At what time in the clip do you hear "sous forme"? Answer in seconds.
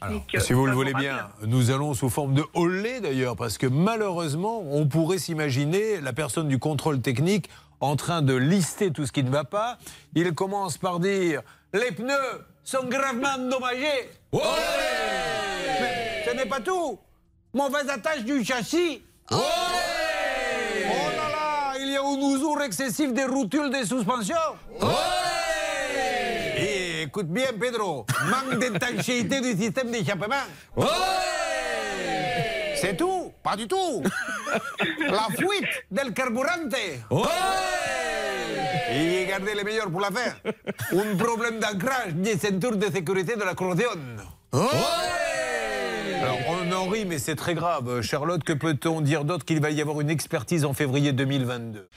1.94-2.34